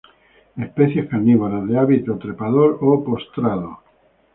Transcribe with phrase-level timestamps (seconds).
[0.65, 3.71] Especies carnívoras, de hábito trepador o postrado.